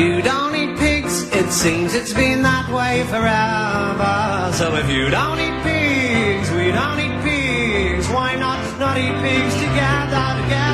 you 0.00 0.22
don't 0.22 0.54
eat 0.54 0.76
pigs, 0.78 1.28
it 1.32 1.52
seems 1.52 1.94
it's 1.94 2.12
been 2.12 2.42
that 2.42 2.66
way 2.72 3.04
forever. 3.04 4.52
So 4.52 4.74
if 4.76 4.88
you 4.90 5.10
don't 5.10 5.38
eat 5.38 5.58
pigs, 5.62 6.50
we 6.52 6.72
don't 6.72 7.00
eat 7.06 7.16
pigs. 7.22 8.08
Why 8.08 8.36
not 8.36 8.58
not 8.78 8.96
eat 8.96 9.16
pigs 9.22 9.54
together, 9.54 10.24
together? 10.40 10.70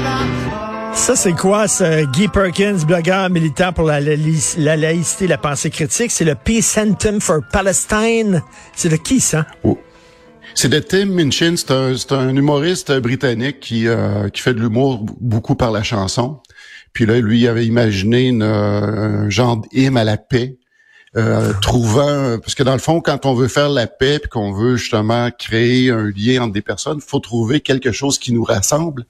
Ça, 0.95 1.15
c'est 1.15 1.35
quoi, 1.35 1.69
ce 1.69 2.05
Guy 2.07 2.29
Perkins, 2.29 2.85
blogueur 2.87 3.31
militant 3.31 3.73
pour 3.73 3.87
la, 3.87 4.01
la 4.01 4.77
laïcité, 4.77 5.27
la 5.27 5.39
pensée 5.39 5.71
critique? 5.71 6.11
C'est 6.11 6.25
le 6.25 6.35
Peace 6.35 6.77
Anthem 6.79 7.21
for 7.21 7.41
Palestine. 7.53 8.43
C'est 8.75 8.89
de 8.89 8.97
qui, 8.97 9.21
ça? 9.21 9.47
Oh. 9.63 9.79
C'est 10.55 10.71
de 10.71 10.79
Tim 10.79 11.07
Minchin, 11.07 11.55
c'est 11.57 11.71
un, 11.71 12.19
un, 12.19 12.35
humoriste 12.35 12.91
britannique 13.01 13.61
qui, 13.61 13.87
euh, 13.87 14.31
qui 14.31 14.41
fait 14.41 14.55
de 14.55 14.61
l'humour 14.61 15.05
beaucoup 15.21 15.55
par 15.55 15.71
la 15.71 15.83
chanson. 15.83 16.39
Puis 16.97 17.05
là, 17.05 17.21
lui, 17.21 17.41
il 17.41 17.47
avait 17.47 17.67
imaginé 17.67 18.27
une, 18.27 18.43
un 18.43 19.29
genre 19.29 19.59
d'hymne 19.59 19.99
à 19.99 20.05
la 20.05 20.17
paix, 20.17 20.57
euh, 21.15 21.53
trouvant... 21.61 22.39
Parce 22.39 22.55
que 22.55 22.63
dans 22.63 22.73
le 22.73 22.79
fond, 22.79 23.03
quand 23.03 23.27
on 23.27 23.35
veut 23.35 23.49
faire 23.49 23.69
la 23.69 23.87
paix, 23.87 24.19
puis 24.19 24.31
qu'on 24.31 24.55
veut 24.55 24.77
justement 24.77 25.29
créer 25.31 25.91
un 25.91 26.11
lien 26.17 26.45
entre 26.45 26.55
des 26.55 26.63
personnes, 26.63 27.03
faut 27.03 27.19
trouver 27.19 27.61
quelque 27.61 27.93
chose 27.93 28.19
qui 28.19 28.33
nous 28.33 28.45
rassemble. 28.45 29.05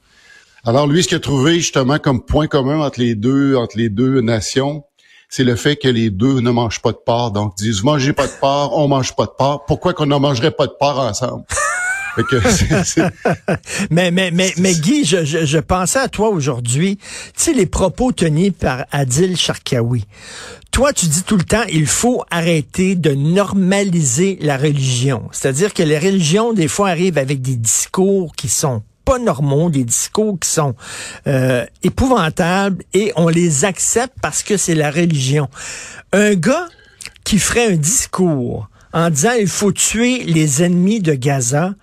Alors 0.65 0.89
lui, 0.89 1.05
ce 1.05 1.07
qu'il 1.07 1.17
a 1.17 1.21
trouvé 1.21 1.61
justement 1.61 2.01
comme 2.01 2.25
point 2.25 2.49
commun 2.49 2.81
entre 2.81 2.99
les 2.99 3.15
deux, 3.15 3.55
entre 3.55 3.79
les 3.79 3.89
deux 3.89 4.21
nations, 4.21 4.83
c'est 5.29 5.45
le 5.45 5.55
fait 5.55 5.77
que 5.77 5.87
les 5.87 6.11
deux 6.11 6.41
ne 6.41 6.51
mangent 6.51 6.83
pas 6.83 6.91
de 6.91 6.97
porc. 6.97 7.31
Donc, 7.31 7.55
ils 7.61 7.67
disent, 7.67 7.85
mangez 7.85 8.15
pas 8.15 8.27
de 8.27 8.33
porc, 8.41 8.77
on 8.77 8.89
mange 8.89 9.15
pas 9.15 9.27
de 9.27 9.33
porc. 9.39 9.65
Pourquoi 9.67 9.95
qu'on 9.95 10.07
ne 10.07 10.17
mangerait 10.17 10.51
pas 10.51 10.67
de 10.67 10.75
porc 10.77 10.99
ensemble? 10.99 11.45
Mais, 13.91 14.11
mais, 14.11 14.31
mais, 14.31 14.53
mais 14.59 14.75
Guy, 14.75 15.05
je, 15.05 15.25
je, 15.25 15.45
je 15.45 15.59
pensais 15.59 15.99
à 15.99 16.09
toi 16.09 16.31
aujourd'hui. 16.31 16.97
Tu 16.97 17.05
sais, 17.37 17.53
les 17.53 17.67
propos 17.67 18.13
tenus 18.13 18.53
par 18.59 18.87
Adil 18.91 19.37
Sharkawi. 19.37 20.05
Toi, 20.71 20.93
tu 20.93 21.07
dis 21.07 21.23
tout 21.23 21.37
le 21.37 21.45
temps, 21.45 21.65
il 21.71 21.87
faut 21.87 22.25
arrêter 22.31 22.97
de 22.97 23.13
normaliser 23.13 24.39
la 24.41 24.57
religion. 24.57 25.29
C'est-à-dire 25.33 25.73
que 25.73 25.83
les 25.83 25.99
religions, 25.99 26.53
des 26.53 26.69
fois, 26.69 26.91
arrivent 26.91 27.19
avec 27.19 27.41
des 27.41 27.57
discours 27.57 28.35
qui 28.37 28.49
sont 28.49 28.83
pas 29.07 29.19
normaux, 29.19 29.71
des 29.71 29.85
discours 29.85 30.39
qui 30.39 30.51
sont 30.51 30.75
euh, 31.27 31.65
épouvantables 31.83 32.83
et 32.93 33.13
on 33.17 33.29
les 33.29 33.65
accepte 33.65 34.15
parce 34.21 34.43
que 34.43 34.57
c'est 34.57 34.75
la 34.75 34.91
religion. 34.91 35.49
Un 36.13 36.35
gars 36.35 36.69
qui 37.25 37.39
ferait 37.39 37.73
un 37.73 37.77
discours 37.77 38.69
en 38.93 39.09
disant 39.09 39.33
il 39.39 39.47
faut 39.47 39.73
tuer 39.73 40.25
les 40.25 40.63
ennemis 40.63 41.01
de 41.01 41.15
Gaza, 41.15 41.75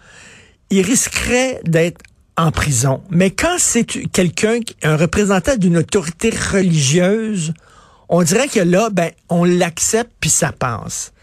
il 0.70 0.82
risquerait 0.82 1.60
d'être 1.66 2.02
en 2.38 2.52
prison. 2.52 3.02
Mais 3.10 3.32
quand 3.32 3.58
c'est 3.60 3.86
quelqu'un, 3.86 4.60
un 4.82 4.98
représentant 4.98 5.56
d'une 5.56 5.78
autorité 5.78 6.32
religieuse, 6.32 7.54
on 8.10 8.24
dirait 8.24 8.48
que 8.48 8.60
là, 8.60 8.90
ben, 8.92 9.12
on 9.30 9.44
l'accepte 9.44 10.12
puis 10.20 10.30
ça 10.30 10.52
passe. 10.52 11.14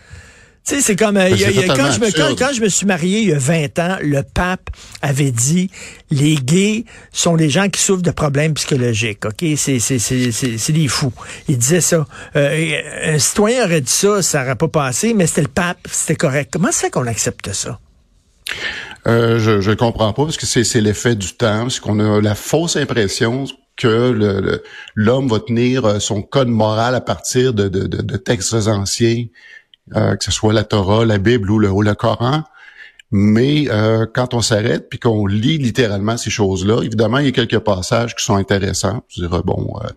Tu 0.67 0.75
sais, 0.75 0.83
c'est 0.83 0.97
comme 0.97 1.15
quand, 1.17 1.37
je 1.37 2.01
me, 2.01 2.37
quand, 2.37 2.53
je 2.53 2.61
me 2.61 2.69
suis 2.69 2.87
marié 2.87 3.21
il 3.21 3.29
y 3.31 3.33
a 3.33 3.39
20 3.39 3.79
ans, 3.79 3.97
le 4.03 4.23
pape 4.23 4.69
avait 5.01 5.31
dit 5.31 5.71
les 6.11 6.35
gays 6.35 6.85
sont 7.13 7.37
des 7.37 7.49
gens 7.49 7.69
qui 7.71 7.81
souffrent 7.81 8.03
de 8.03 8.11
problèmes 8.11 8.53
psychologiques. 8.55 9.25
Ok, 9.25 9.43
c'est 9.57 9.79
c'est 9.79 9.99
c'est 9.99 10.31
c'est 10.31 10.73
des 10.73 10.87
fous. 10.87 11.15
Il 11.49 11.57
disait 11.57 11.81
ça. 11.81 12.07
Euh, 12.37 12.73
un 13.05 13.19
citoyen 13.19 13.65
aurait 13.65 13.81
dit 13.81 13.91
ça, 13.91 14.21
ça 14.21 14.43
n'aurait 14.43 14.57
pas 14.57 14.69
passé, 14.69 15.15
mais 15.15 15.27
c'était 15.27 15.43
le 15.43 15.49
pape, 15.49 15.79
c'était 15.91 16.17
correct. 16.17 16.51
Comment 16.53 16.73
c'est 16.73 16.91
qu'on 16.91 17.07
accepte 17.07 17.53
ça? 17.55 17.81
Euh, 19.07 19.39
je 19.39 19.73
comprends 19.73 20.13
pas 20.13 20.25
parce 20.25 20.37
que 20.37 20.47
c'est 20.47 20.81
l'effet 20.81 21.15
du 21.17 21.33
temps, 21.33 21.71
c'est 21.71 21.81
qu'on 21.81 22.01
a 22.01 22.21
la 22.21 22.35
fausse 22.35 22.77
impression 22.77 23.45
que 23.77 24.61
l'homme 24.95 25.29
va 25.29 25.41
tenir 25.41 25.87
euh, 25.87 25.99
son 26.01 26.21
code 26.21 26.49
moral 26.49 26.95
à 26.95 27.01
partir 27.01 27.55
de, 27.55 27.69
de, 27.69 27.87
de, 27.87 28.03
de 28.03 28.17
textes 28.19 28.53
anciens 28.53 29.25
euh, 29.97 30.15
que 30.15 30.25
ce 30.25 30.31
soit 30.31 30.53
la 30.53 30.63
Torah, 30.63 31.05
la 31.05 31.19
Bible 31.19 31.51
ou 31.51 31.59
le, 31.59 31.69
ou 31.69 31.83
le 31.83 31.95
Coran. 31.95 32.45
Mais 33.11 33.69
euh, 33.71 34.07
quand 34.13 34.35
on 34.35 34.41
s'arrête 34.41 34.89
puis 34.89 35.01
qu'on 35.01 35.27
lit 35.27 35.59
littéralement 35.59 36.17
ces 36.17 36.31
choses-là, 36.31 36.83
évidemment, 36.85 37.19
il 37.19 37.27
y 37.27 37.29
a 37.29 37.33
quelques 37.33 37.59
passages 37.59 38.15
qui 38.15 38.25
sont 38.25 38.37
intéressants. 38.37 39.03
Je 39.09 39.23
dirais, 39.23 39.41
bon, 39.45 39.75
euh, 39.83 39.89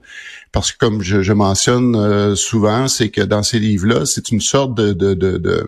parce 0.51 0.71
que 0.71 0.79
comme 0.79 1.03
je, 1.03 1.21
je 1.21 1.33
mentionne 1.33 2.35
souvent, 2.35 2.87
c'est 2.87 3.09
que 3.09 3.21
dans 3.21 3.43
ces 3.43 3.59
livres-là, 3.59 4.07
c'est 4.07 4.31
une 4.31 4.41
sorte 4.41 4.73
de, 4.73 4.93
de, 4.93 5.13
de, 5.13 5.37
de, 5.37 5.67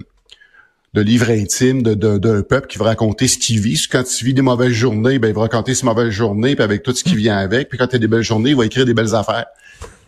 de 0.96 1.02
livre 1.02 1.30
intime 1.30 1.84
d'un 1.84 2.42
peuple 2.42 2.68
qui 2.68 2.78
va 2.78 2.86
raconter 2.86 3.28
ce 3.28 3.38
qu'il 3.38 3.60
vit. 3.60 3.78
Quand 3.92 4.04
il 4.20 4.24
vit 4.24 4.34
des 4.34 4.42
mauvaises 4.42 4.72
journées, 4.72 5.20
ben, 5.20 5.28
il 5.28 5.34
va 5.34 5.42
raconter 5.42 5.76
ses 5.76 5.86
mauvaises 5.86 6.10
journées, 6.10 6.56
puis 6.56 6.64
avec 6.64 6.84
tout 6.84 6.96
ce 6.96 7.04
qui 7.04 7.18
vient 7.18 7.38
avec. 7.38 7.68
Puis 7.68 7.78
quand 7.78 7.88
il 7.88 7.94
y 7.94 7.96
a 7.98 8.00
des 8.00 8.08
belles 8.08 8.24
journées, 8.24 8.52
il 8.52 8.56
va 8.56 8.66
écrire 8.66 8.86
des 8.86 8.94
belles 8.94 9.14
affaires. 9.14 9.46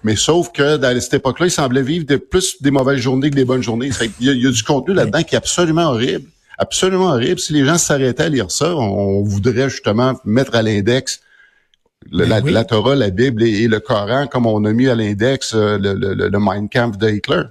Mais 0.06 0.16
sauf 0.16 0.54
que 0.54 0.78
dans 0.78 0.98
cette 1.02 1.16
époque-là, 1.16 1.48
il 1.48 1.52
semblait 1.52 1.82
vivre 1.82 2.06
de 2.06 2.16
plus 2.16 2.62
des 2.62 2.72
mauvaises 2.72 3.00
journées 3.00 3.30
que 3.30 3.36
des 3.36 3.44
bonnes 3.44 3.62
journées. 3.62 3.90
Il 4.22 4.28
y 4.28 4.48
a, 4.48 4.52
du 4.52 4.64
contenu 4.64 4.94
là-dedans 4.94 5.24
qui 5.24 5.36
est 5.36 5.38
absolument 5.38 5.90
horrible. 5.90 6.30
Absolument 6.58 7.10
horrible. 7.10 7.40
Si 7.40 7.52
les 7.52 7.66
gens 7.66 7.78
s'arrêtaient 7.78 8.24
à 8.24 8.30
lire 8.30 8.50
ça, 8.50 8.74
on, 8.74 9.24
voudrait 9.24 9.70
justement 9.70 10.14
mettre 10.24 10.56
à 10.56 10.62
l'index 10.62 11.20
ben 12.10 12.30
la, 12.30 12.64
Torah, 12.64 12.96
la 12.96 13.10
Bible 13.10 13.44
et, 13.44 13.68
le 13.68 13.82
Coran, 13.82 14.28
comme 14.28 14.46
on 14.46 14.64
a 14.64 14.72
mis 14.72 14.88
à 14.88 14.96
l'index 14.96 15.54
euh, 15.54 15.78
le, 15.78 15.94
le, 15.94 16.14
le, 16.14 16.40
Mein 16.40 16.70
Kampf 16.70 16.98
de 16.98 17.10
Hitler. 17.10 17.42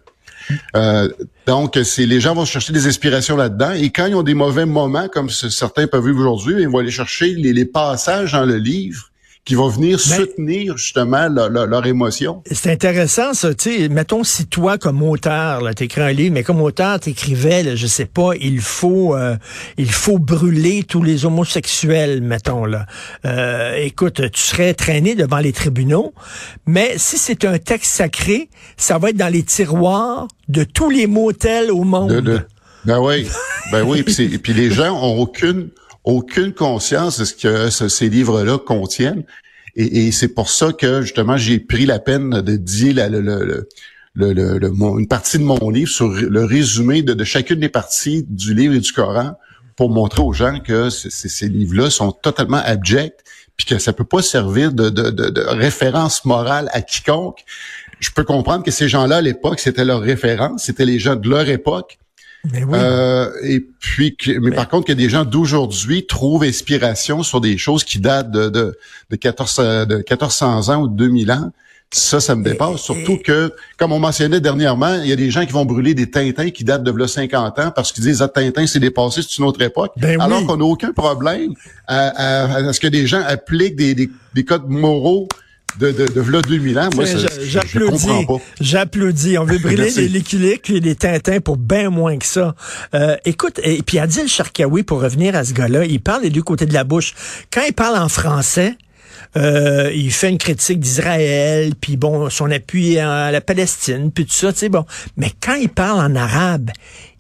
Euh, 0.75 1.09
donc, 1.47 1.79
c'est 1.85 2.07
les 2.07 2.21
gens 2.21 2.35
vont 2.35 2.45
chercher 2.45 2.73
des 2.73 2.89
inspirations 2.89 3.37
là-dedans. 3.37 3.73
Et 3.73 3.91
quand 3.91 4.07
ils 4.07 4.17
ont 4.17 4.25
des 4.25 4.35
mauvais 4.35 4.67
moments, 4.67 5.09
comme 5.09 5.31
certains 5.31 5.87
peuvent 5.87 6.05
vivre 6.05 6.19
aujourd'hui, 6.21 6.63
ils 6.63 6.69
vont 6.69 6.79
aller 6.79 6.91
chercher 6.91 7.35
les, 7.35 7.53
les 7.53 7.65
passages 7.65 8.33
dans 8.33 8.45
le 8.45 8.57
livre 8.57 9.11
qui 9.47 9.55
vont 9.55 9.69
venir 9.69 9.97
ben, 9.97 10.17
soutenir 10.17 10.77
justement 10.77 11.29
leur, 11.29 11.87
émotion. 11.87 12.43
C'est 12.51 12.71
intéressant 12.71 13.33
ça, 13.33 13.55
tu 13.55 13.79
sais, 13.79 13.89
mettons 13.89 14.25
si 14.25 14.47
toi 14.47 14.77
comme 14.77 15.03
auteur, 15.03 15.63
là, 15.63 15.73
t'écris 15.73 16.01
un 16.01 16.13
livre, 16.13 16.35
mais 16.35 16.43
comme 16.43 16.61
auteur, 16.61 16.99
t'écrivais, 16.99 17.77
je 17.77 17.87
sais 17.87 18.07
pas, 18.07 18.33
il 18.41 18.61
faut 18.61 19.15
euh, 19.15 19.37
il 19.79 19.91
faut 19.91 20.19
brûler 20.19 20.83
tous 20.83 21.03
les 21.03 21.25
homosexuels, 21.25 22.23
mettons 22.23 22.65
là. 22.65 22.87
Euh, 23.25 23.77
écoute, 23.77 24.21
tu 24.33 24.41
serais 24.41 24.75
traîné 24.75 25.15
devant 25.15 25.39
les 25.39 25.53
tribunaux, 25.53 26.13
mais 26.67 26.95
si 26.97 27.17
c'est 27.17 27.45
un 27.45 27.59
texte 27.59 27.95
sacré, 27.95 28.51
ça 28.77 28.99
va 28.99 29.11
être 29.11 29.17
dans 29.17 29.33
les 29.33 29.45
tiroirs 29.45 30.27
de 30.49 30.65
tous 30.65 30.91
les 30.91 31.07
motels 31.07 31.71
au 31.71 31.85
monde. 31.85 32.45
Ben 32.85 32.99
oui, 32.99 33.29
ben 33.71 33.85
oui, 33.85 34.03
puis 34.03 34.53
les 34.55 34.71
gens 34.73 34.93
ont 35.01 35.21
aucune 35.21 35.71
aucune 36.07 36.55
conscience 36.55 37.19
de 37.19 37.25
ce 37.25 37.35
que 37.35 37.89
ces 37.89 38.09
livres-là 38.09 38.59
contiennent. 38.59 39.25
Et, 39.75 40.11
c'est 40.11 40.29
pour 40.29 40.49
ça 40.49 40.73
que 40.73 41.03
justement 41.03 41.37
j'ai 41.37 41.59
pris 41.59 41.85
la 41.85 41.99
peine 41.99 42.41
de 42.41 42.57
dire 42.57 42.95
la, 42.95 43.11
le, 43.11 43.21
le, 43.21 43.67
le, 44.15 44.73
une 44.99 45.07
partie 45.07 45.39
de 45.39 45.43
mon 45.43 45.69
livre 45.69 45.91
sur 45.91 46.09
le 46.09 46.45
résumé 46.47 47.03
de, 47.03 47.25
chacune 47.25 47.61
des 47.61 47.69
parties 47.69 48.25
du 48.27 48.55
livre 48.55 48.73
et 48.73 48.81
du 48.81 48.93
Coran 48.93 49.33
pour 49.77 49.91
montrer 49.91 50.23
aux 50.23 50.33
gens 50.33 50.61
que 50.61 50.89
ces 50.89 51.49
livres-là 51.49 51.91
sont 51.91 52.11
totalement 52.11 52.63
abjects 52.65 53.23
puis 53.59 53.67
que 53.67 53.79
ça 53.79 53.93
peut 53.93 54.05
pas 54.05 54.23
servir 54.23 54.73
de, 54.73 54.89
de, 54.89 55.41
référence 55.49 56.25
morale 56.25 56.71
à 56.73 56.81
quiconque. 56.81 57.45
Je 58.01 58.11
peux 58.11 58.25
comprendre 58.25 58.65
que 58.65 58.71
ces 58.71 58.89
gens-là 58.89 59.17
à 59.17 59.23
l'époque 59.23 59.61
c'était 59.61 59.85
leur 59.85 60.01
référence, 60.01 60.63
c'était 60.63 60.87
les 60.87 60.99
gens 60.99 61.17
de 61.17 61.29
leur 61.29 61.49
époque. 61.51 61.99
Euh, 62.55 63.31
et 63.43 63.61
puis, 63.61 64.17
mais, 64.41 64.51
par 64.51 64.69
contre, 64.69 64.87
que 64.87 64.93
des 64.93 65.09
gens 65.09 65.25
d'aujourd'hui 65.25 66.07
trouvent 66.07 66.45
inspiration 66.45 67.23
sur 67.23 67.41
des 67.41 67.59
choses 67.59 67.85
qui 67.85 67.99
datent 67.99 68.31
de, 68.31 68.49
de, 68.49 68.79
de, 69.11 69.17
14, 69.17 69.57
de 69.89 69.97
1400 69.97 70.69
ans 70.69 70.83
ou 70.83 70.89
de 70.89 70.97
2000 70.97 71.33
ans. 71.33 71.53
Ça, 71.93 72.19
ça 72.19 72.35
me 72.35 72.43
dépasse. 72.43 72.81
Surtout 72.81 73.17
que, 73.17 73.53
comme 73.79 73.93
on 73.93 74.01
mentionnait 74.01 74.41
dernièrement, 74.41 74.95
il 75.03 75.09
y 75.09 75.13
a 75.13 75.17
des 75.17 75.31
gens 75.31 75.47
qui 75.47 75.53
vont 75.53 75.65
brûler 75.65 75.95
des 75.95 76.11
Tintins 76.11 76.51
qui 76.51 76.65
datent 76.65 76.83
de 76.83 77.07
50 77.07 77.59
ans 77.61 77.71
parce 77.75 77.93
qu'ils 77.93 78.03
disent 78.03 78.23
ah, 78.23 78.29
Tintin, 78.29 78.67
c'est 78.67 78.81
dépassé, 78.81 79.23
c'est 79.23 79.39
une 79.39 79.45
autre 79.45 79.63
époque. 79.63 79.93
Ben 79.97 80.21
alors 80.21 80.45
qu'on 80.47 80.57
n'a 80.57 80.65
aucun 80.65 80.93
problème 80.93 81.55
à, 81.87 82.65
à, 82.69 82.73
ce 82.73 82.81
que 82.81 82.89
des 82.89 83.07
gens 83.07 83.23
appliquent 83.25 83.77
des, 83.77 83.95
des, 83.95 84.11
des 84.35 84.45
codes 84.45 84.69
moraux 84.69 85.29
de, 85.79 85.93
de, 85.93 86.07
de 86.07 86.21
v'là 86.21 86.41
2000 86.43 86.79
ans. 86.79 86.89
Moi, 86.95 87.05
j'applaudis. 87.43 88.27
J'applaudis. 88.61 89.39
On 89.39 89.45
veut 89.45 89.59
brûler 89.59 89.91
les 89.91 90.09
Licky 90.09 90.37
et 90.77 90.81
les 90.81 90.95
Tintins 90.95 91.41
pour 91.41 91.57
bien 91.57 91.91
moins 91.91 92.17
que 92.19 92.27
ça. 92.27 92.55
Euh, 92.95 93.17
écoute, 93.25 93.61
et 93.63 93.83
puis 93.83 93.99
Adil 93.99 94.29
Sharkawi, 94.29 94.83
pour 94.83 95.03
revenir 95.03 95.35
à 95.35 95.45
ce 95.45 95.53
gars-là, 95.53 95.85
il 95.85 96.01
parle 96.01 96.23
des 96.23 96.31
deux 96.31 96.43
côtés 96.43 96.67
de 96.67 96.75
la 96.75 96.85
bouche. 96.85 97.15
Quand 97.53 97.63
il 97.67 97.73
parle 97.73 97.97
en 97.99 98.09
français, 98.09 98.77
euh, 99.37 99.91
il 99.95 100.13
fait 100.13 100.31
une 100.31 100.39
critique 100.39 100.81
d'Israël, 100.81 101.75
puis 101.79 101.97
bon, 101.97 102.31
son 102.31 102.51
appui 102.51 102.99
à 102.99 103.31
la 103.31 103.41
Palestine, 103.41 104.11
puis 104.11 104.25
tout 104.25 104.33
ça, 104.33 104.53
tu 104.53 104.61
sais, 104.61 104.69
bon. 104.69 104.85
Mais 105.17 105.31
quand 105.43 105.55
il 105.55 105.69
parle 105.69 106.01
en 106.01 106.15
arabe, 106.17 106.71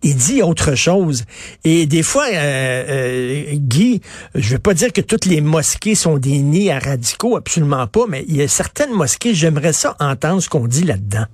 il 0.06 0.16
dit 0.16 0.42
autre 0.42 0.76
chose. 0.76 1.24
Et 1.64 1.86
des 1.86 2.04
fois, 2.04 2.26
euh, 2.32 2.84
euh, 2.88 3.44
Guy, 3.54 4.00
je 4.36 4.52
veux 4.52 4.60
pas 4.60 4.72
dire 4.72 4.92
que 4.92 5.00
toutes 5.00 5.24
les 5.24 5.40
mosquées 5.40 5.96
sont 5.96 6.16
des 6.16 6.38
nids 6.38 6.70
à 6.70 6.78
radicaux, 6.78 7.36
absolument 7.36 7.86
pas, 7.88 8.04
mais 8.08 8.24
il 8.28 8.36
y 8.36 8.42
a 8.42 8.48
certaines 8.48 8.92
mosquées, 8.92 9.34
j'aimerais 9.34 9.72
ça 9.72 9.96
entendre 9.98 10.40
ce 10.40 10.48
qu'on 10.48 10.68
dit 10.68 10.84
là-dedans. 10.84 11.26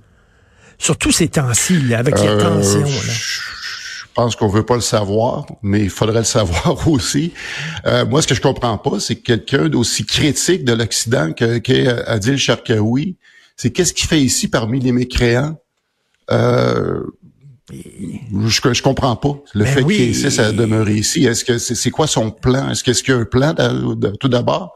Surtout 0.79 1.11
ces 1.11 1.27
temps-ci, 1.27 1.93
avec 1.93 2.19
les 2.19 2.37
tensions. 2.37 2.81
Là. 2.81 3.13
Je 3.13 4.07
pense 4.15 4.35
qu'on 4.35 4.47
veut 4.47 4.65
pas 4.65 4.75
le 4.75 4.81
savoir, 4.81 5.45
mais 5.61 5.81
il 5.81 5.89
faudrait 5.91 6.19
le 6.19 6.25
savoir 6.25 6.87
aussi. 6.87 7.31
Euh, 7.85 8.05
moi, 8.05 8.23
ce 8.23 8.27
que 8.27 8.35
je 8.35 8.41
comprends 8.41 8.79
pas, 8.79 8.99
c'est 8.99 9.15
que 9.15 9.21
quelqu'un 9.21 9.69
d'aussi 9.69 10.03
critique 10.03 10.65
de 10.65 10.73
l'Occident 10.73 11.31
qu'est 11.31 11.87
Adil 12.07 12.37
Sharkawi 12.37 13.17
C'est 13.55 13.69
qu'est-ce 13.69 13.93
qu'il 13.93 14.07
fait 14.07 14.21
ici 14.21 14.47
parmi 14.47 14.79
les 14.79 14.91
mécréants? 14.91 15.57
Euh, 16.31 17.01
je, 18.47 18.73
je 18.73 18.81
comprends 18.81 19.15
pas 19.15 19.37
le 19.53 19.63
ben 19.63 19.73
fait 19.73 19.83
qu'il 19.83 20.09
insiste 20.09 20.39
à 20.39 20.51
demeurer 20.51 20.95
ici. 20.95 21.25
Est-ce 21.25 21.45
que 21.45 21.57
c'est 21.57 21.91
quoi 21.91 22.07
son 22.07 22.31
plan? 22.31 22.69
Est-ce 22.69 22.83
qu'il 22.83 23.13
y 23.13 23.17
a 23.17 23.19
un 23.19 23.25
plan 23.25 23.53
tout 24.19 24.29
d'abord? 24.29 24.75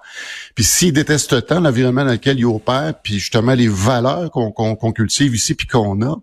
Puis 0.56 0.64
s'il 0.64 0.94
déteste 0.94 1.46
tant 1.46 1.60
l'environnement 1.60 2.06
dans 2.06 2.12
lequel 2.12 2.40
il 2.40 2.46
opère, 2.46 2.94
puis 3.02 3.20
justement 3.20 3.54
les 3.54 3.68
valeurs 3.68 4.32
qu'on 4.32 4.92
cultive 4.92 5.36
ici 5.36 5.56
puis 5.56 5.68
qu'on 5.68 6.02
a, 6.02 6.16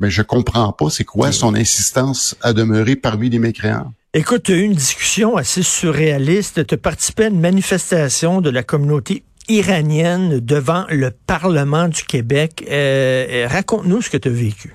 mais 0.00 0.06
ben, 0.06 0.10
je 0.10 0.22
comprends 0.22 0.72
pas 0.72 0.90
c'est 0.90 1.04
quoi 1.04 1.32
son 1.32 1.54
insistance 1.54 2.36
à 2.42 2.52
demeurer 2.52 2.94
parmi 2.94 3.30
les 3.30 3.38
mécréants. 3.38 3.92
Écoute, 4.14 4.44
tu 4.44 4.52
as 4.52 4.56
eu 4.56 4.62
une 4.62 4.74
discussion 4.74 5.36
assez 5.36 5.62
surréaliste. 5.62 6.66
Tu 6.66 6.74
as 6.74 6.78
participé 6.78 7.24
à 7.24 7.28
une 7.28 7.40
manifestation 7.40 8.40
de 8.40 8.48
la 8.48 8.62
communauté 8.62 9.22
iranienne 9.48 10.40
devant 10.40 10.86
le 10.88 11.10
Parlement 11.10 11.88
du 11.88 12.04
Québec. 12.04 12.64
Euh, 12.70 13.26
euh, 13.28 13.46
raconte-nous 13.48 14.02
ce 14.02 14.10
que 14.10 14.16
tu 14.16 14.28
as 14.28 14.32
vécu. 14.32 14.74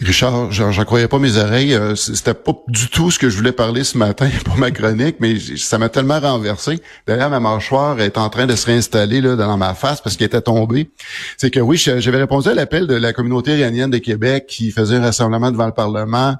Richard, 0.00 0.50
j'en 0.50 0.84
croyais 0.84 1.06
pas 1.06 1.18
mes 1.20 1.36
oreilles. 1.36 1.74
Euh, 1.74 1.94
c'était 1.94 2.34
pas 2.34 2.52
du 2.66 2.88
tout 2.88 3.12
ce 3.12 3.18
que 3.18 3.30
je 3.30 3.36
voulais 3.36 3.52
parler 3.52 3.84
ce 3.84 3.96
matin 3.96 4.28
pour 4.44 4.56
ma 4.56 4.70
chronique, 4.70 5.16
mais 5.20 5.38
ça 5.56 5.78
m'a 5.78 5.88
tellement 5.88 6.18
renversé. 6.18 6.80
D'ailleurs, 7.06 7.30
ma 7.30 7.38
mâchoire 7.38 8.00
est 8.00 8.18
en 8.18 8.28
train 8.28 8.46
de 8.46 8.56
se 8.56 8.66
réinstaller 8.66 9.20
là, 9.20 9.36
dans 9.36 9.56
ma 9.56 9.74
face 9.74 10.00
parce 10.00 10.16
qu'elle 10.16 10.26
était 10.26 10.40
tombée. 10.40 10.90
C'est 11.36 11.50
que 11.50 11.60
oui, 11.60 11.76
j'avais 11.76 12.18
répondu 12.18 12.48
à 12.48 12.54
l'appel 12.54 12.86
de 12.86 12.94
la 12.94 13.12
communauté 13.12 13.56
iranienne 13.56 13.90
de 13.90 13.98
Québec 13.98 14.46
qui 14.48 14.72
faisait 14.72 14.96
un 14.96 15.02
rassemblement 15.02 15.52
devant 15.52 15.66
le 15.66 15.72
Parlement 15.72 16.36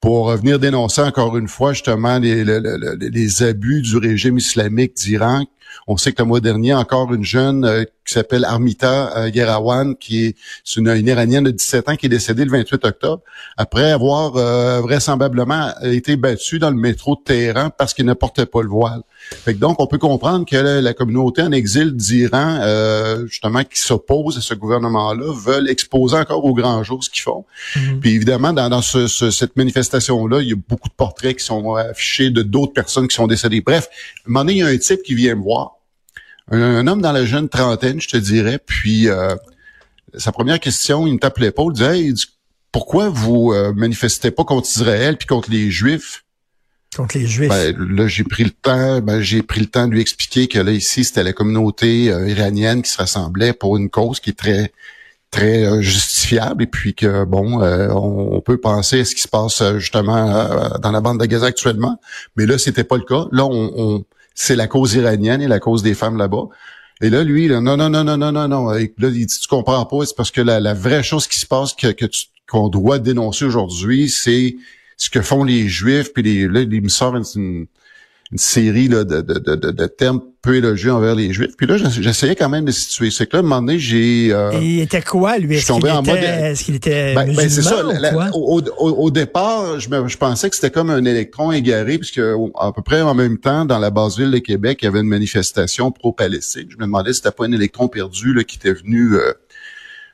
pour 0.00 0.30
venir 0.36 0.58
dénoncer 0.58 1.02
encore 1.02 1.36
une 1.36 1.48
fois 1.48 1.72
justement 1.72 2.18
les, 2.18 2.44
les 2.44 3.42
abus 3.42 3.82
du 3.82 3.96
régime 3.96 4.38
islamique 4.38 4.94
d'Iran. 4.94 5.44
On 5.86 5.96
sait 5.96 6.12
que 6.12 6.22
le 6.22 6.28
mois 6.28 6.40
dernier, 6.40 6.74
encore 6.74 7.12
une 7.14 7.24
jeune 7.24 7.64
euh, 7.64 7.84
qui 8.08 8.14
s'appelle 8.14 8.44
Armita 8.44 9.16
euh, 9.16 9.30
Gerawan, 9.32 9.94
qui 9.94 10.26
est, 10.26 10.36
une, 10.76 10.88
Iranienne 11.06 11.44
de 11.44 11.50
17 11.50 11.88
ans 11.90 11.96
qui 11.96 12.06
est 12.06 12.08
décédée 12.08 12.44
le 12.44 12.50
28 12.50 12.84
octobre, 12.84 13.22
après 13.56 13.92
avoir 13.92 14.36
euh, 14.36 14.80
vraisemblablement 14.80 15.72
été 15.82 16.16
battue 16.16 16.58
dans 16.58 16.70
le 16.70 16.76
métro 16.76 17.16
de 17.16 17.20
Téhéran 17.22 17.70
parce 17.76 17.92
qu'il 17.92 18.06
ne 18.06 18.14
portait 18.14 18.46
pas 18.46 18.62
le 18.62 18.68
voile. 18.68 19.02
Fait 19.30 19.52
donc, 19.52 19.80
on 19.80 19.86
peut 19.86 19.98
comprendre 19.98 20.46
que 20.46 20.56
la, 20.56 20.94
communauté 20.94 21.42
en 21.42 21.52
exil 21.52 21.94
d'Iran, 21.94 22.60
euh, 22.62 23.26
justement, 23.26 23.62
qui 23.64 23.78
s'oppose 23.78 24.38
à 24.38 24.40
ce 24.40 24.54
gouvernement-là, 24.54 25.32
veulent 25.34 25.68
exposer 25.68 26.16
encore 26.16 26.44
au 26.44 26.54
grand 26.54 26.82
jour 26.82 27.04
ce 27.04 27.10
qu'ils 27.10 27.22
font. 27.22 27.44
Mhm. 27.76 28.00
Puis 28.00 28.14
évidemment, 28.14 28.52
dans, 28.52 28.80
cette 28.80 29.56
manifestation-là, 29.88 30.42
il 30.42 30.48
y 30.48 30.52
a 30.52 30.56
beaucoup 30.56 30.88
de 30.88 30.94
portraits 30.94 31.36
qui 31.36 31.44
sont 31.44 31.74
affichés 31.74 32.30
de 32.30 32.42
d'autres 32.42 32.72
personnes 32.72 33.08
qui 33.08 33.14
sont 33.14 33.26
décédées. 33.26 33.60
Bref, 33.60 33.88
à 33.88 34.28
un 34.28 34.32
moment 34.32 34.44
donné, 34.44 34.52
il 34.54 34.58
y 34.58 34.62
a 34.62 34.66
un 34.66 34.76
type 34.76 35.02
qui 35.02 35.14
vient 35.14 35.34
me 35.34 35.42
voir, 35.42 35.76
un, 36.50 36.86
homme 36.86 37.02
dans 37.02 37.12
la 37.12 37.24
jeune 37.24 37.48
trentaine, 37.48 38.00
je 38.00 38.08
te 38.08 38.16
dirais, 38.16 38.58
puis 38.64 39.08
euh, 39.08 39.34
sa 40.16 40.32
première 40.32 40.60
question, 40.60 41.06
il 41.06 41.14
me 41.14 41.18
tape 41.18 41.38
l'épaule, 41.38 41.72
il 41.74 41.78
disait 41.78 41.98
hey, 41.98 42.14
pourquoi 42.72 43.08
vous 43.08 43.52
euh, 43.52 43.72
manifestez 43.74 44.30
pas 44.30 44.44
contre 44.44 44.68
Israël 44.68 45.16
puis 45.16 45.26
contre 45.26 45.50
les 45.50 45.70
Juifs? 45.70 46.24
Contre 46.96 47.18
les 47.18 47.26
Juifs. 47.26 47.48
Ben, 47.48 47.76
là, 47.76 48.08
j'ai 48.08 48.24
pris 48.24 48.44
le 48.44 48.50
temps, 48.50 49.00
ben, 49.00 49.20
j'ai 49.20 49.42
pris 49.42 49.60
le 49.60 49.66
temps 49.66 49.86
de 49.86 49.92
lui 49.92 50.00
expliquer 50.00 50.48
que 50.48 50.58
là, 50.58 50.72
ici, 50.72 51.04
c'était 51.04 51.22
la 51.22 51.32
communauté 51.32 52.10
euh, 52.10 52.28
iranienne 52.28 52.82
qui 52.82 52.90
se 52.90 52.98
rassemblait 52.98 53.52
pour 53.52 53.76
une 53.76 53.90
cause 53.90 54.20
qui 54.20 54.30
est 54.30 54.38
très 54.38 54.72
très 55.30 55.82
justifiable 55.82 56.62
et 56.62 56.66
puis 56.66 56.94
que 56.94 57.24
bon 57.24 57.60
on, 57.60 58.40
peut 58.40 58.58
penser 58.58 59.00
à 59.00 59.04
ce 59.04 59.14
qui 59.14 59.20
se 59.20 59.28
passe 59.28 59.62
justement 59.76 60.78
dans 60.78 60.90
la 60.90 61.00
bande 61.00 61.20
de 61.20 61.26
Gaza 61.26 61.46
actuellement 61.46 62.00
mais 62.36 62.46
là 62.46 62.56
c'était 62.56 62.84
pas 62.84 62.96
le 62.96 63.02
cas 63.02 63.26
là 63.30 63.44
on 63.44 64.04
c'est 64.38 64.54
la 64.54 64.68
cause 64.68 64.94
iranienne 64.94 65.42
et 65.42 65.48
la 65.48 65.58
cause 65.58 65.82
des 65.82 65.94
femmes 65.94 66.16
là-bas. 66.16 66.44
Et 67.00 67.10
là, 67.10 67.24
lui, 67.24 67.48
là, 67.48 67.60
non, 67.60 67.76
non, 67.76 67.90
non, 67.90 68.04
non, 68.04 68.16
non, 68.16 68.30
non, 68.30 68.46
non. 68.46 68.70
là, 68.70 68.80
il 68.80 68.96
dit, 68.98 69.26
tu 69.26 69.48
comprends 69.48 69.84
pas, 69.84 70.06
c'est 70.06 70.16
parce 70.16 70.30
que 70.30 70.40
la, 70.40 70.74
vraie 70.74 71.02
chose 71.02 71.26
qui 71.26 71.40
se 71.40 71.46
passe 71.46 71.74
que, 71.74 71.88
que 71.88 72.06
qu'on 72.48 72.68
doit 72.68 73.00
dénoncer 73.00 73.44
aujourd'hui, 73.44 74.08
c'est 74.08 74.56
ce 74.96 75.10
que 75.10 75.22
font 75.22 75.42
les 75.42 75.66
Juifs, 75.66 76.12
puis 76.12 76.22
les, 76.22 76.46
là, 76.46 76.60
il 76.60 76.82
me 76.82 76.88
série 78.36 78.88
là, 78.88 79.04
de, 79.04 79.22
de, 79.22 79.38
de, 79.38 79.70
de, 79.70 79.86
termes 79.86 80.20
peu 80.42 80.56
élogieux 80.56 80.92
envers 80.92 81.14
les 81.14 81.32
Juifs. 81.32 81.56
Puis 81.56 81.66
là, 81.66 81.76
j'essayais 81.78 82.36
quand 82.36 82.48
même 82.48 82.64
de 82.64 82.70
situer. 82.70 83.10
C'est 83.10 83.26
que 83.26 83.36
là, 83.36 83.38
à 83.38 83.40
un 83.40 83.42
moment 83.42 83.62
donné, 83.62 83.78
j'ai... 83.78 84.28
Euh, 84.32 84.50
il 84.60 84.80
était 84.80 85.00
quoi, 85.00 85.38
lui? 85.38 85.56
Est-ce 85.56 85.72
qu'il 85.72 85.78
était, 85.78 85.94
mode... 85.94 86.08
est 86.08 86.64
qu'il 86.64 86.74
était 86.74 87.14
ben, 87.14 87.34
ben 87.34 87.48
c'est 87.48 87.62
ça. 87.62 87.82
au, 88.34 88.60
au, 88.60 89.10
départ, 89.10 89.80
je, 89.80 89.88
me, 89.88 90.06
je 90.08 90.16
pensais 90.18 90.50
que 90.50 90.56
c'était 90.56 90.70
comme 90.70 90.90
un 90.90 91.04
électron 91.04 91.52
égaré, 91.52 91.98
puisque 91.98 92.20
à 92.20 92.72
peu 92.72 92.82
près 92.82 93.00
en 93.00 93.14
même 93.14 93.38
temps, 93.38 93.64
dans 93.64 93.78
la 93.78 93.90
base 93.90 94.18
ville 94.18 94.30
de 94.30 94.38
Québec, 94.38 94.80
il 94.82 94.84
y 94.84 94.88
avait 94.88 95.00
une 95.00 95.08
manifestation 95.08 95.90
pro-Palestine. 95.90 96.66
Je 96.68 96.76
me 96.76 96.82
demandais 96.82 97.12
si 97.12 97.22
c'était 97.22 97.34
pas 97.34 97.46
un 97.46 97.52
électron 97.52 97.88
perdu 97.88 98.34
là, 98.34 98.44
qui 98.44 98.56
était 98.56 98.74
venu... 98.74 99.14
Euh, 99.14 99.32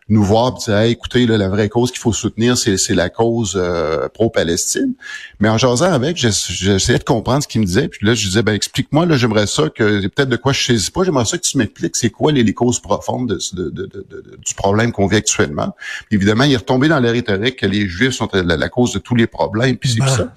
nous 0.09 0.23
voir 0.23 0.55
et 0.56 0.65
dire 0.65 0.81
écoutez, 0.81 1.27
là, 1.27 1.39
la 1.39 1.49
vraie 1.49 1.69
cause 1.69 1.91
qu'il 1.91 2.01
faut 2.01 2.12
soutenir, 2.12 2.56
c'est 2.59 2.95
la 2.95 3.09
cause 3.09 3.55
euh, 3.56 4.09
pro-Palestine. 4.09 4.95
Mais 5.41 5.49
en 5.49 5.59
jasant 5.59 5.93
avec, 5.93 6.17
j'essayais 6.17 6.99
de 6.99 7.05
comprendre 7.05 7.43
ce 7.43 7.49
qu'il 7.49 7.61
me 7.61 7.67
disait. 7.67 7.89
Puis 7.89 8.06
là, 8.06 8.15
je 8.15 8.27
disais, 8.27 8.43
ben 8.43 8.55
explique-moi, 8.55 9.06
là, 9.06 9.17
j'aimerais 9.17 9.47
ça 9.47 9.69
que 9.71 10.06
peut-être 10.09 10.29
de 10.29 10.37
quoi 10.37 10.53
je 10.53 10.62
saisis 10.62 10.91
pas, 10.91 11.05
j'aimerais 11.05 11.25
ça 11.25 11.39
que 11.39 11.43
tu 11.43 11.59
m'expliques 11.59 11.97
c'est 11.97 12.11
quoi 12.11 12.33
les, 12.33 12.55
causes 12.55 12.81
profondes 12.81 13.29
de, 13.29 13.71
de, 13.71 13.87
de, 13.87 14.06
du 14.45 14.55
problème 14.55 14.93
qu'on 14.93 15.06
vit 15.06 15.17
actuellement. 15.17 15.75
Puis 16.09 16.17
évidemment, 16.17 16.45
il 16.45 16.53
est 16.53 16.57
retombé 16.57 16.89
dans 16.89 17.00
la 17.00 17.11
rhétorique 17.11 17.57
que 17.57 17.67
les 17.67 17.89
Juifs 17.89 18.12
sont 18.15 18.29
la, 18.33 18.69
cause 18.69 18.93
de 18.93 18.99
tous 18.99 19.15
les 19.15 19.27
problèmes, 19.27 19.77
puis 19.77 19.91
c'est 19.91 20.00
ben. 20.00 20.09
ça. 20.09 20.35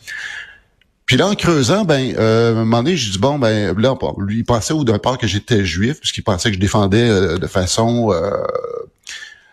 Puis 1.08 1.16
là, 1.16 1.28
en 1.28 1.36
creusant, 1.36 1.86
ben, 1.86 2.13
euh, 2.18 2.50
à 2.50 2.52
un 2.52 2.66
moment 2.66 2.84
donné, 2.84 2.98
j'ai 2.98 3.12
dit 3.12 3.18
bon, 3.18 3.40
ben, 3.40 3.74
là, 3.80 3.96
lui, 4.18 4.40
il 4.40 4.44
pensait 4.44 4.74
au 4.74 4.84
départ 4.84 5.18
que 5.18 5.25
j'étais 5.25 5.63
juif, 5.63 6.00
puisqu'il 6.02 6.24
pensait 6.24 6.50
que 6.50 6.56
je 6.56 6.60
défendais 6.60 7.10
euh, 7.10 7.38
de 7.38 7.48
façon 7.48 8.12
euh, 8.12 8.31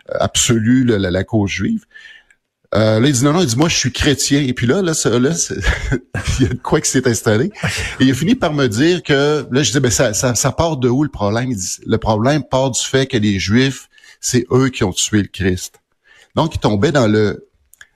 absolue 0.08 0.84
la, 0.84 1.10
la, 1.10 1.24
cause 1.24 1.50
juive. 1.50 1.84
Euh, 2.74 2.98
là, 2.98 3.06
il 3.06 3.12
dit 3.12 3.24
non, 3.24 3.32
non, 3.32 3.40
il 3.40 3.46
dit 3.46 3.56
moi 3.56 3.68
je 3.68 3.76
suis 3.76 3.92
chrétien. 3.92 4.40
Et 4.40 4.52
puis 4.52 4.66
là, 4.66 4.82
là, 4.82 4.92
là 5.04 5.30
il 6.40 6.46
y 6.46 6.50
a 6.50 6.54
quoi 6.62 6.80
qui 6.80 6.90
s'est 6.90 7.08
installé. 7.08 7.50
Et 8.00 8.04
il 8.04 8.10
a 8.10 8.14
fini 8.14 8.34
par 8.34 8.52
me 8.52 8.66
dire 8.66 9.02
que 9.02 9.46
là, 9.50 9.62
je 9.62 9.68
disais 9.68 9.80
ben 9.80 9.90
ça, 9.90 10.12
ça, 10.12 10.34
ça 10.34 10.52
part 10.52 10.76
de 10.76 10.88
où 10.88 11.04
le 11.04 11.10
problème? 11.10 11.50
Il 11.50 11.56
dit, 11.56 11.78
Le 11.86 11.98
problème 11.98 12.42
part 12.42 12.70
du 12.70 12.80
fait 12.80 13.06
que 13.06 13.16
les 13.16 13.38
Juifs, 13.38 13.88
c'est 14.20 14.46
eux 14.50 14.68
qui 14.70 14.82
ont 14.84 14.92
tué 14.92 15.22
le 15.22 15.28
Christ. 15.28 15.80
Donc, 16.34 16.56
il 16.56 16.58
tombait 16.58 16.92
dans 16.92 17.06
le 17.06 17.48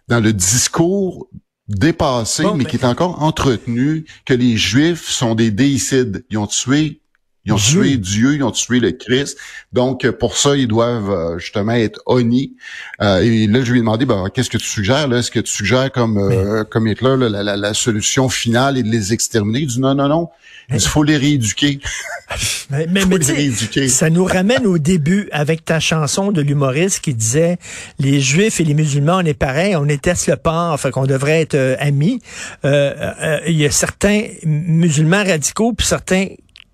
dans 0.07 0.21
le 0.21 0.33
discours 0.33 1.29
dépassé, 1.69 2.45
mais 2.55 2.65
qui 2.65 2.77
est 2.77 2.85
encore 2.85 3.23
entretenu, 3.23 4.07
que 4.25 4.33
les 4.33 4.57
Juifs 4.57 5.07
sont 5.09 5.35
des 5.35 5.51
déicides. 5.51 6.25
Ils 6.31 6.39
ont 6.39 6.47
tué 6.47 7.01
ils 7.49 7.53
ont 7.53 7.57
tué 7.57 7.97
Dieu, 7.97 8.35
ils 8.35 8.43
ont 8.43 8.51
tué 8.51 8.79
le 8.79 8.93
Christ. 8.93 9.39
Donc, 9.73 10.09
pour 10.13 10.37
ça, 10.37 10.57
ils 10.57 10.69
doivent 10.69 11.11
euh, 11.11 11.39
justement 11.39 11.73
être 11.73 12.01
honnis. 12.07 12.53
Euh, 13.01 13.21
et 13.21 13.47
là, 13.47 13.63
je 13.63 13.73
lui 13.73 13.79
ai 13.79 13.83
demandé, 13.83 14.05
ben, 14.05 14.29
qu'est-ce 14.33 14.51
que 14.51 14.59
tu 14.59 14.67
suggères? 14.67 15.13
Est-ce 15.13 15.31
que 15.31 15.41
tu 15.41 15.51
suggères 15.51 15.91
comme, 15.93 16.19
euh, 16.19 16.65
comme 16.65 16.87
Hitler 16.87 17.17
la, 17.19 17.43
la, 17.43 17.57
la, 17.57 17.75
solution 17.75 18.29
finale 18.29 18.77
est 18.77 18.83
de 18.83 18.91
les 18.91 19.13
exterminer? 19.13 19.61
Il 19.61 19.67
dit 19.67 19.81
non, 19.81 19.95
non, 19.95 20.09
non. 20.09 20.29
Il 20.71 20.81
faut 20.81 21.03
les 21.03 21.17
rééduquer. 21.17 21.81
mais, 22.71 22.87
mais, 22.91 23.05
mais 23.07 23.89
ça 23.89 24.11
nous 24.11 24.25
ramène 24.25 24.67
au 24.67 24.77
début 24.77 25.29
avec 25.33 25.65
ta 25.65 25.81
chanson 25.81 26.31
de 26.31 26.43
l'humoriste 26.43 27.01
qui 27.01 27.15
disait 27.15 27.57
les 27.99 28.21
Juifs 28.21 28.61
et 28.61 28.65
les 28.65 28.75
musulmans, 28.75 29.17
on 29.17 29.25
est 29.25 29.33
pareil, 29.33 29.77
on 29.77 29.87
est 29.87 30.07
le 30.07 30.37
port, 30.37 30.79
fait 30.79 30.91
qu'on 30.91 31.07
devrait 31.07 31.41
être 31.41 31.77
amis. 31.79 32.21
Il 32.65 33.57
y 33.57 33.65
a 33.65 33.71
certains 33.71 34.25
musulmans 34.45 35.25
radicaux 35.25 35.73
puis 35.73 35.87
certains 35.87 36.27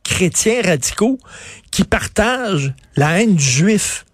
chrétiens 0.05 0.63
radicaux 0.63 1.19
qui 1.71 1.83
partagent 1.85 2.75
la 2.97 3.21
haine 3.21 3.35
du 3.35 3.43
juif. 3.43 4.07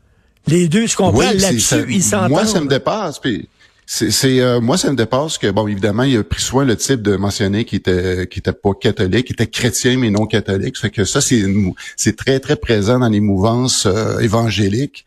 Les 0.46 0.68
deux 0.68 0.86
se 0.86 0.96
comprennent 0.96 1.36
là-dessus, 1.36 1.84
ils 1.88 2.02
s'entendent. 2.02 2.30
Moi, 2.30 2.46
ça 2.46 2.60
me 2.60 2.68
dépasse. 2.68 3.18
Puis 3.18 3.48
c'est 3.92 4.40
euh, 4.40 4.60
moi 4.60 4.78
ça 4.78 4.88
me 4.92 4.96
dépasse 4.96 5.36
que 5.36 5.50
bon 5.50 5.66
évidemment 5.66 6.04
il 6.04 6.16
a 6.16 6.22
pris 6.22 6.40
soin 6.40 6.64
le 6.64 6.76
type 6.76 7.02
de 7.02 7.16
mentionner 7.16 7.64
qui 7.64 7.74
était 7.74 8.28
qui 8.28 8.38
était 8.38 8.52
pas 8.52 8.70
catholique, 8.72 9.26
qui 9.26 9.32
était 9.32 9.48
chrétien 9.48 9.98
mais 9.98 10.10
non 10.10 10.26
catholique. 10.26 10.78
Fait 10.78 10.90
que 10.90 11.04
ça 11.04 11.20
c'est 11.20 11.42
c'est 11.96 12.14
très 12.14 12.38
très 12.38 12.54
présent 12.54 13.00
dans 13.00 13.08
les 13.08 13.18
mouvances 13.18 13.86
euh, 13.86 14.20
évangéliques. 14.20 15.06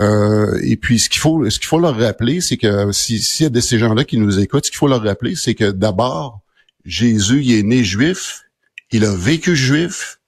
Euh, 0.00 0.58
et 0.64 0.76
puis 0.76 0.98
ce 0.98 1.08
qu'il 1.08 1.20
faut 1.20 1.48
ce 1.48 1.60
qu'il 1.60 1.68
faut 1.68 1.78
leur 1.78 1.96
rappeler 1.96 2.40
c'est 2.40 2.56
que 2.56 2.90
s'il 2.90 3.20
y 3.40 3.46
a 3.46 3.50
de 3.50 3.60
ces 3.60 3.78
gens-là 3.78 4.02
qui 4.02 4.18
nous 4.18 4.40
écoutent, 4.40 4.66
ce 4.66 4.72
qu'il 4.72 4.78
faut 4.78 4.88
leur 4.88 5.04
rappeler 5.04 5.36
c'est 5.36 5.54
que 5.54 5.70
d'abord 5.70 6.40
Jésus 6.84 7.42
il 7.44 7.56
est 7.56 7.62
né 7.62 7.84
juif 7.84 8.47
il 8.90 9.04
a 9.04 9.14
vécu 9.14 9.56
juif 9.56 10.18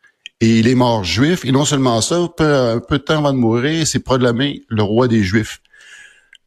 et 0.40 0.58
il 0.58 0.68
est 0.68 0.74
mort 0.74 1.04
juif. 1.04 1.44
Et 1.44 1.52
non 1.52 1.64
seulement 1.64 2.00
ça, 2.00 2.28
peu, 2.36 2.80
peu 2.88 2.98
de 2.98 3.02
temps 3.02 3.18
avant 3.18 3.32
de 3.32 3.38
mourir, 3.38 3.80
il 3.80 3.86
s'est 3.86 4.00
proclamé 4.00 4.62
le 4.68 4.82
roi 4.82 5.08
des 5.08 5.22
Juifs. 5.22 5.60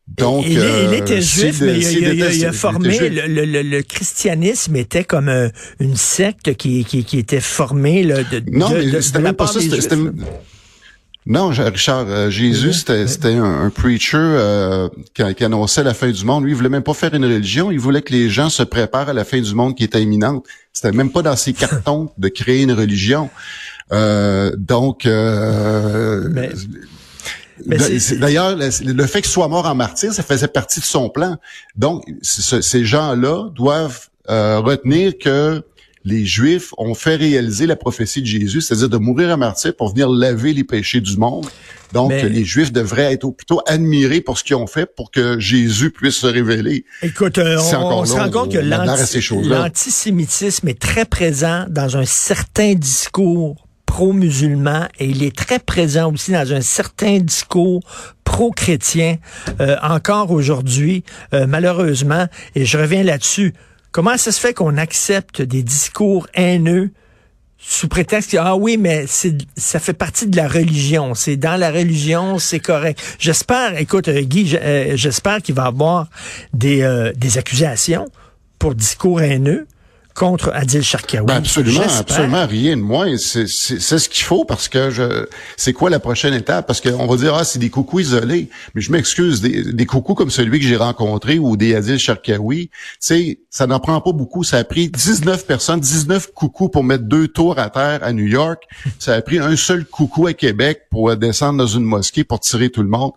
Donc, 0.07 0.45
il, 0.45 0.57
était 0.93 1.21
juif, 1.21 1.61
mais 1.61 1.79
il, 1.79 2.45
a, 2.45 2.51
formé 2.51 2.97
le, 3.09 3.81
christianisme 3.81 4.75
était 4.75 5.05
comme 5.05 5.29
euh, 5.29 5.47
une 5.79 5.95
secte 5.95 6.55
qui, 6.55 6.83
qui, 6.83 7.17
était 7.17 7.39
formée 7.39 8.03
là, 8.03 8.21
de, 8.23 8.43
non, 8.51 8.69
de, 8.69 8.91
mais 8.91 9.01
c'était 9.01 9.19
même 9.19 9.33
pas 9.33 9.47
ça. 9.47 9.61
Non, 11.25 11.49
Richard, 11.49 12.05
euh, 12.09 12.29
Jésus, 12.29 12.73
c'était 12.73 13.35
un, 13.35 13.69
preacher 13.69 14.17
euh, 14.17 14.89
qui, 15.13 15.43
annonçait 15.43 15.83
la 15.83 15.93
fin 15.93 16.11
du 16.11 16.25
monde. 16.25 16.43
Lui, 16.43 16.51
il 16.51 16.55
voulait 16.55 16.69
même 16.69 16.83
pas 16.83 16.93
faire 16.93 17.13
une 17.13 17.23
religion, 17.23 17.71
il 17.71 17.79
voulait 17.79 18.01
que 18.01 18.11
les 18.11 18.29
gens 18.29 18.49
se 18.49 18.63
préparent 18.63 19.09
à 19.09 19.13
la 19.13 19.23
fin 19.23 19.39
du 19.39 19.55
monde 19.55 19.75
qui 19.75 19.85
était 19.85 20.01
imminente. 20.01 20.45
C'était 20.73 20.91
même 20.91 21.11
pas 21.11 21.21
dans 21.21 21.35
ses 21.35 21.53
cartons 21.53 22.11
de 22.17 22.27
créer 22.27 22.63
une 22.63 22.73
religion. 22.73 23.29
Euh, 23.91 24.51
donc, 24.57 25.07
D'ailleurs, 27.65 28.55
le, 28.57 29.05
fait 29.07 29.21
qu'il 29.21 29.31
soit 29.31 29.47
mort 29.47 29.65
en 29.65 29.75
martyr, 29.75 30.13
ça 30.13 30.23
faisait 30.23 30.47
partie 30.47 30.79
de 30.79 30.85
son 30.85 31.09
plan. 31.09 31.37
Donc, 31.75 32.03
ces 32.21 32.83
gens-là 32.83 33.49
doivent 33.55 34.09
euh, 34.29 34.59
retenir 34.59 35.17
que 35.17 35.61
les 36.05 36.25
Juifs 36.25 36.73
ont 36.77 36.93
fait 36.93 37.15
réaliser 37.15 37.65
la 37.65 37.75
prophétie 37.75 38.21
de 38.21 38.27
Jésus, 38.27 38.61
c'est-à-dire 38.61 38.89
de 38.89 38.97
mourir 38.97 39.29
en 39.29 39.37
martyr 39.37 39.75
pour 39.75 39.89
venir 39.89 40.09
laver 40.09 40.53
les 40.53 40.63
péchés 40.63 41.01
du 41.01 41.17
monde. 41.17 41.47
Donc, 41.93 42.11
les 42.11 42.43
Juifs 42.43 42.71
devraient 42.71 43.13
être 43.13 43.29
plutôt 43.29 43.61
admirés 43.67 44.21
pour 44.21 44.37
ce 44.37 44.43
qu'ils 44.43 44.55
ont 44.55 44.67
fait 44.67 44.89
pour 44.95 45.11
que 45.11 45.39
Jésus 45.39 45.91
puisse 45.91 46.15
se 46.15 46.27
révéler. 46.27 46.85
Écoute, 47.03 47.37
euh, 47.37 47.57
on, 47.59 48.05
se 48.05 48.15
rend 48.15 48.31
compte 48.31 48.51
que 48.51 48.57
l'antisémitisme 48.57 50.67
est 50.67 50.79
très 50.79 51.05
présent 51.05 51.65
dans 51.69 51.97
un 51.97 52.05
certain 52.05 52.73
discours 52.73 53.67
pro-musulman 53.85 54.87
et 54.99 55.05
il 55.05 55.21
est 55.21 55.35
très 55.35 55.59
présent 55.59 56.11
aussi 56.11 56.31
dans 56.31 56.51
un 56.51 56.61
certain 56.61 57.19
discours 57.19 57.81
pro-chrétien 58.23 59.17
euh, 59.61 59.75
encore 59.83 60.31
aujourd'hui, 60.31 61.03
euh, 61.35 61.45
malheureusement. 61.47 62.25
Et 62.55 62.65
je 62.65 62.79
reviens 62.79 63.03
là-dessus. 63.03 63.53
Comment 63.93 64.17
ça 64.17 64.31
se 64.31 64.39
fait 64.39 64.55
qu'on 64.55 64.77
accepte 64.77 65.43
des 65.43 65.61
discours 65.61 66.25
haineux 66.33 66.89
sous 67.59 67.87
prétexte 67.87 68.35
ah 68.37 68.55
oui 68.55 68.75
mais 68.75 69.05
ça 69.55 69.79
fait 69.79 69.93
partie 69.93 70.25
de 70.25 70.35
la 70.35 70.47
religion. 70.47 71.13
C'est 71.13 71.37
dans 71.37 71.57
la 71.57 71.71
religion 71.71 72.39
c'est 72.39 72.59
correct. 72.59 72.99
J'espère 73.19 73.77
écoute 73.77 74.07
euh, 74.07 74.21
Guy 74.21 74.57
j'espère 74.95 75.43
qu'il 75.43 75.53
va 75.53 75.65
avoir 75.65 76.09
des 76.53 77.11
des 77.15 77.37
accusations 77.37 78.07
pour 78.57 78.73
discours 78.73 79.21
haineux 79.21 79.67
contre 80.13 80.51
Adil 80.53 80.83
Sharkawi. 80.83 81.25
Ben 81.25 81.37
absolument, 81.37 81.81
absolument 81.99 82.45
rien 82.45 82.77
de 82.77 82.81
moins. 82.81 83.17
C'est 83.17 83.47
ce 83.47 84.09
qu'il 84.09 84.23
faut 84.23 84.45
parce 84.45 84.67
que 84.67 84.89
je 84.89 85.25
c'est 85.57 85.73
quoi 85.73 85.89
la 85.89 85.99
prochaine 85.99 86.33
étape? 86.33 86.67
Parce 86.67 86.81
qu'on 86.81 87.05
va 87.05 87.15
dire, 87.15 87.33
ah, 87.33 87.43
c'est 87.43 87.59
des 87.59 87.69
coucous 87.69 88.01
isolés. 88.01 88.49
Mais 88.75 88.81
je 88.81 88.91
m'excuse, 88.91 89.41
des, 89.41 89.73
des 89.73 89.85
coucous 89.85 90.13
comme 90.13 90.29
celui 90.29 90.59
que 90.59 90.65
j'ai 90.65 90.75
rencontré 90.75 91.39
ou 91.39 91.57
des 91.57 91.75
Adil 91.75 91.97
Sharkawi, 91.97 92.67
tu 92.69 92.73
sais, 92.99 93.39
ça 93.49 93.67
n'en 93.67 93.79
prend 93.79 93.99
pas 94.01 94.11
beaucoup. 94.11 94.43
Ça 94.43 94.57
a 94.57 94.63
pris 94.63 94.89
19 94.89 95.45
personnes, 95.45 95.79
19 95.79 96.33
coucous 96.33 96.69
pour 96.69 96.83
mettre 96.83 97.03
deux 97.05 97.27
tours 97.27 97.57
à 97.59 97.69
terre 97.69 98.03
à 98.03 98.13
New 98.13 98.27
York. 98.27 98.63
Ça 98.99 99.13
a 99.13 99.21
pris 99.21 99.39
un 99.39 99.55
seul 99.55 99.85
coucou 99.85 100.27
à 100.27 100.33
Québec 100.33 100.83
pour 100.89 101.15
descendre 101.15 101.57
dans 101.57 101.67
une 101.67 101.83
mosquée 101.83 102.23
pour 102.23 102.39
tirer 102.39 102.69
tout 102.69 102.83
le 102.83 102.89
monde. 102.89 103.11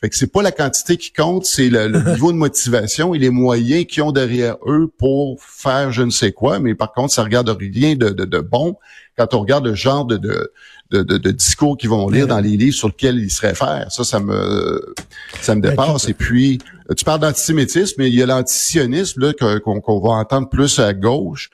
Fait 0.00 0.08
que 0.08 0.16
c'est 0.16 0.32
pas 0.32 0.42
la 0.42 0.52
quantité 0.52 0.96
qui 0.96 1.12
compte, 1.12 1.44
c'est 1.44 1.68
le, 1.68 1.88
niveau 2.12 2.32
de 2.32 2.36
motivation 2.36 3.14
et 3.14 3.18
les 3.18 3.30
moyens 3.30 3.84
qu'ils 3.86 4.02
ont 4.04 4.12
derrière 4.12 4.56
eux 4.66 4.90
pour 4.98 5.42
faire 5.42 5.90
je 5.90 6.02
ne 6.02 6.10
sais 6.10 6.32
quoi. 6.32 6.60
Mais 6.60 6.74
par 6.74 6.92
contre, 6.92 7.12
ça 7.12 7.24
regarde 7.24 7.48
rien 7.48 7.96
de, 7.96 8.10
de, 8.10 8.40
bon 8.40 8.76
quand 9.16 9.34
on 9.34 9.40
regarde 9.40 9.66
le 9.66 9.74
genre 9.74 10.04
de, 10.04 10.16
de, 10.16 11.02
de, 11.02 11.30
discours 11.32 11.76
qu'ils 11.76 11.90
vont 11.90 12.08
lire 12.08 12.28
dans 12.28 12.38
les 12.38 12.56
livres 12.56 12.76
sur 12.76 12.88
lesquels 12.88 13.18
ils 13.18 13.30
se 13.30 13.40
réfèrent. 13.40 13.90
Ça, 13.90 14.04
ça 14.04 14.20
me 14.20 14.94
ça 15.40 15.56
me 15.56 15.60
ben, 15.60 15.70
dépasse. 15.70 16.08
Et 16.08 16.14
puis, 16.14 16.58
tu 16.96 17.04
parles 17.04 17.20
d'antisémitisme, 17.20 17.96
mais 17.98 18.08
il 18.08 18.14
y 18.14 18.22
a 18.22 18.26
l'antisionisme 18.26 19.20
là 19.20 19.32
qu'on 19.60 20.00
va 20.00 20.10
entendre 20.10 20.48
plus 20.48 20.78
à 20.78 20.94
gauche 20.94 21.50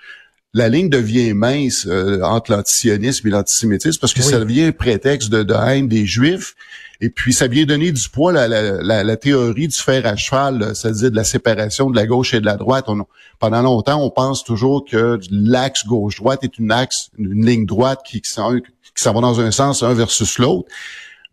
la 0.55 0.69
ligne 0.69 0.89
devient 0.89 1.35
mince 1.35 1.87
euh, 1.87 2.23
entre 2.23 2.53
l'antisionisme 2.53 3.27
et 3.27 3.31
l'antisémitisme 3.31 4.01
parce 4.01 4.15
que 4.15 4.23
ça 4.23 4.39
devient 4.39 4.63
un 4.63 4.73
prétexte 4.73 5.29
de, 5.29 5.43
de, 5.43 5.53
haine 5.53 5.89
des 5.89 6.07
Juifs 6.07 6.55
et 7.01 7.11
puis, 7.11 7.33
ça 7.33 7.49
vient 7.49 7.65
donner 7.65 7.93
du 7.93 8.09
poids 8.09 8.33
la, 8.33 8.47
la, 8.47 9.05
la, 9.05 9.17
théorie 9.17 9.69
du 9.69 9.77
fer 9.77 10.07
à 10.07 10.17
cheval, 10.17 10.75
c'est-à-dire 10.75 11.11
de 11.11 11.17
la 11.17 11.25
séparation 11.25 11.91
de 11.91 11.97
la 11.97 12.07
gauche 12.07 12.35
et 12.35 12.41
de 12.41 12.47
la 12.47 12.57
droite. 12.57 12.85
On, 12.89 13.05
pendant 13.39 13.63
longtemps, 13.63 14.03
on 14.03 14.11
pense 14.11 14.45
toujours 14.45 14.85
que 14.85 15.19
l'axe 15.31 15.87
gauche-droite 15.87 16.45
est 16.45 16.59
une 16.59 16.71
axe, 16.71 17.11
une 17.19 17.45
ligne 17.45 17.67
droite 17.67 18.01
qui, 18.07 18.21
qui 18.21 18.31
s'en 18.31 19.13
va 19.13 19.21
dans 19.21 19.41
un 19.41 19.51
sens, 19.51 19.83
un 19.83 19.95
versus 19.95 20.39
l'autre. 20.39 20.69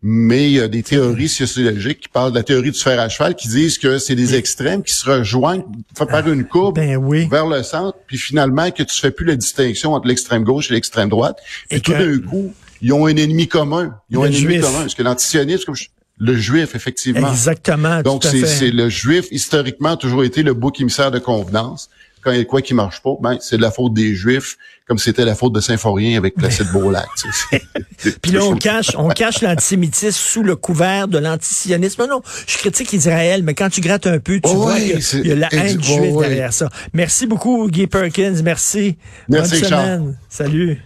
Mais 0.04 0.50
il 0.50 0.54
y 0.54 0.60
a 0.60 0.66
des 0.66 0.82
théories 0.82 1.28
sociologiques 1.28 2.00
qui 2.00 2.08
parlent 2.08 2.32
de 2.32 2.36
la 2.36 2.42
théorie 2.42 2.72
du 2.72 2.78
fer 2.78 2.98
à 2.98 3.08
cheval, 3.08 3.36
qui 3.36 3.46
disent 3.46 3.78
que 3.78 3.98
c'est 3.98 4.16
des 4.16 4.34
extrêmes 4.34 4.82
qui 4.82 4.92
se 4.92 5.08
rejoignent 5.08 5.62
par 5.94 6.28
une 6.28 6.44
courbe 6.44 6.74
ben 6.74 7.28
vers 7.30 7.46
le 7.46 7.62
centre, 7.62 7.96
puis 8.08 8.18
finalement 8.18 8.68
que 8.72 8.82
tu 8.82 9.00
fais 9.00 9.12
plus 9.12 9.26
la 9.26 9.36
distinction 9.36 9.92
entre 9.92 10.08
l'extrême 10.08 10.42
gauche 10.42 10.72
et 10.72 10.74
l'extrême 10.74 11.08
droite. 11.08 11.38
Et, 11.70 11.78
tout 11.78 11.92
d'un 11.92 12.18
coup, 12.18 12.52
ils 12.82 12.92
ont 12.92 13.06
un 13.06 13.16
ennemi 13.16 13.48
commun. 13.48 13.94
Ils 14.10 14.18
ont 14.18 14.24
un 14.24 14.30
ennemi 14.30 14.60
commun. 14.60 14.80
Parce 14.80 14.94
que 14.94 15.02
l'antisionisme, 15.02 15.64
comme 15.64 15.76
le 16.18 16.36
juif, 16.36 16.74
effectivement. 16.74 17.30
Exactement. 17.30 18.02
Donc, 18.02 18.24
c'est 18.24 18.70
le 18.70 18.88
juif, 18.88 19.26
historiquement, 19.30 19.90
a 19.90 19.96
toujours 19.96 20.24
été 20.24 20.42
le 20.42 20.52
bouc 20.54 20.80
émissaire 20.80 21.10
de 21.10 21.18
convenance. 21.18 21.88
Quand 22.22 22.30
il 22.30 22.38
y 22.38 22.40
a 22.40 22.44
quoi 22.44 22.62
qui 22.62 22.72
marche 22.72 23.02
pas, 23.02 23.16
ben, 23.20 23.36
c'est 23.40 23.56
de 23.56 23.62
la 23.62 23.72
faute 23.72 23.94
des 23.94 24.14
juifs, 24.14 24.56
comme 24.86 24.98
c'était 24.98 25.24
la 25.24 25.34
faute 25.34 25.52
de 25.52 25.60
Saint-Forien 25.60 26.16
avec 26.16 26.36
Placide 26.36 26.70
Beaulac. 26.72 27.08
Puis 28.22 28.30
là, 28.30 28.44
on 28.44 28.54
cache, 28.54 28.92
on 28.96 29.08
cache 29.08 29.42
l'antisémitisme 29.42 30.12
sous 30.12 30.44
le 30.44 30.54
couvert 30.54 31.08
de 31.08 31.18
l'antisionisme. 31.18 32.06
Non, 32.06 32.22
je 32.46 32.58
critique 32.58 32.92
Israël, 32.92 33.42
mais 33.42 33.54
quand 33.54 33.70
tu 33.70 33.80
grattes 33.80 34.06
un 34.06 34.20
peu, 34.20 34.38
tu 34.38 34.54
vois 34.54 34.78
qu'il 34.78 35.26
y 35.26 35.32
a 35.32 35.34
la 35.34 35.52
haine 35.52 35.82
juive 35.82 36.16
derrière 36.20 36.52
ça. 36.52 36.68
Merci 36.92 37.26
beaucoup, 37.26 37.68
Guy 37.68 37.88
Perkins. 37.88 38.40
Merci. 38.44 38.98
Merci, 39.28 39.60
Bonne 39.60 39.64
semaine. 39.64 40.18
Salut. 40.28 40.80